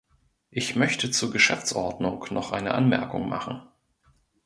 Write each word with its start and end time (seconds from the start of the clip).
Ich 0.49 0.75
möchte 0.75 1.11
zur 1.11 1.29
Geschäftsordnung 1.29 2.25
noch 2.31 2.53
eine 2.53 2.73
Anmerkung 2.73 3.29
machen. 3.29 3.61